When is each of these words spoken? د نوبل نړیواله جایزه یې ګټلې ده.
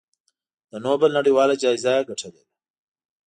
د 0.71 0.73
نوبل 0.85 1.09
نړیواله 1.17 1.55
جایزه 1.63 1.91
یې 1.97 2.05
ګټلې 2.09 2.31
ده. 2.43 2.43